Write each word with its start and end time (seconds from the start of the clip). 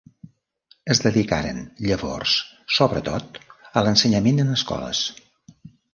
Es 0.93 1.01
dedicaren 1.03 1.59
llavors, 1.87 2.33
sobretot, 2.77 3.39
a 3.75 3.85
l'ensenyament 3.89 4.45
en 4.45 4.55
escoles. 4.57 5.03